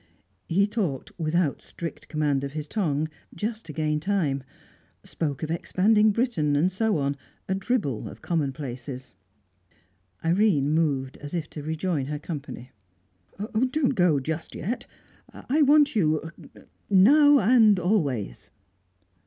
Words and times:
He 0.49 0.65
talked, 0.65 1.11
without 1.19 1.61
strict 1.61 2.07
command 2.07 2.43
of 2.43 2.53
his 2.53 2.67
tongue, 2.67 3.07
just 3.35 3.67
to 3.67 3.71
gain 3.71 3.99
time; 3.99 4.43
spoke 5.03 5.43
of 5.43 5.51
expanding 5.51 6.09
Britain, 6.09 6.55
and 6.55 6.71
so 6.71 6.97
on, 6.97 7.15
a 7.47 7.53
dribble 7.53 8.09
of 8.09 8.19
commonplaces. 8.23 9.13
Irene 10.25 10.71
moved 10.71 11.17
as 11.17 11.35
if 11.35 11.47
to 11.51 11.61
rejoin 11.61 12.07
her 12.07 12.17
company. 12.17 12.71
"Don't 13.37 13.93
go 13.93 14.19
just 14.19 14.55
yet 14.55 14.87
I 15.31 15.61
want 15.61 15.95
you 15.95 16.31
now 16.89 17.37
and 17.37 17.77
always." 17.79 18.49